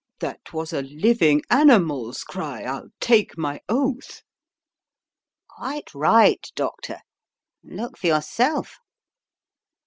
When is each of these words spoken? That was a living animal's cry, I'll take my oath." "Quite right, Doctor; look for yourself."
That 0.19 0.51
was 0.51 0.73
a 0.73 0.81
living 0.81 1.43
animal's 1.51 2.23
cry, 2.23 2.63
I'll 2.63 2.89
take 2.99 3.37
my 3.37 3.61
oath." 3.69 4.23
"Quite 5.47 5.93
right, 5.93 6.41
Doctor; 6.55 7.01
look 7.63 7.99
for 7.99 8.07
yourself." 8.07 8.79